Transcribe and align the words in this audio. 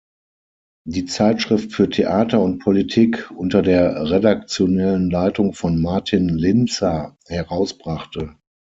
Die 0.87 1.05
Zeitschrift 1.05 1.73
für 1.73 1.87
Theater 1.87 2.39
und 2.41 2.57
Politik“ 2.57 3.29
unter 3.29 3.61
der 3.61 4.09
redaktionellen 4.09 5.11
Leitung 5.11 5.53
von 5.53 5.79
Martin 5.79 6.27
Linzer 6.29 7.15
herausbrachte. 7.27 8.33